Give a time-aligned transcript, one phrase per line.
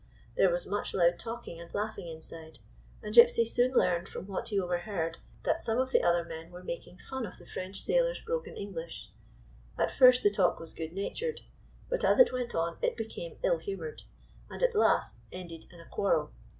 [0.35, 2.57] There was much loud talking and laughing inside,
[3.03, 6.29] and Gypsy soon learned from what he overheard that some of the other GYPSY, THE
[6.29, 9.11] TALKING DOG men were making fun of tlie French sailor's broken English.
[9.77, 11.41] At first the talk was good natured;
[11.87, 14.01] but as it went on it became ill humored,
[14.49, 16.31] and at last ended in a quarrel.